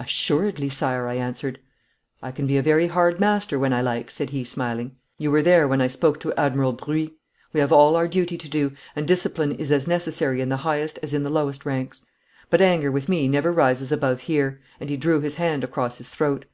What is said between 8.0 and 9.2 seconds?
duty to do, and